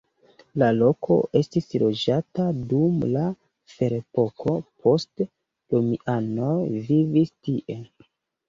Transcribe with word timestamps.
La 0.61 0.67
loko 0.75 1.17
estis 1.39 1.67
loĝata 1.83 2.45
dum 2.71 3.05
la 3.17 3.25
ferepoko, 3.75 4.57
poste 4.87 5.29
romianoj 5.77 6.57
vivis 6.91 7.35
tie. 7.47 7.79